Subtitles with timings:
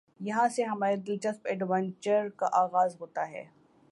[0.19, 3.43] یہاں سے ہمارے دلچسپ ایڈونچر کا آغاز ہوتا ہے۔